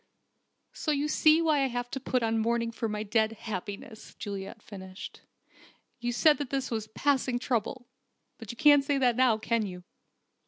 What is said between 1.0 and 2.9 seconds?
see why I wanted to put on mourning for